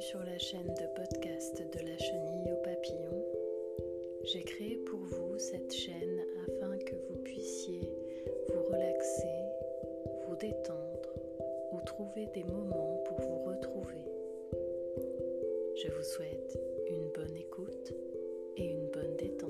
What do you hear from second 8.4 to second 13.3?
vous relaxer, vous détendre ou trouver des moments pour